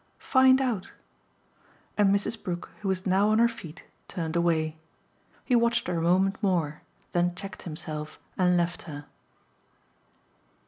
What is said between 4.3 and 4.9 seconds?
away.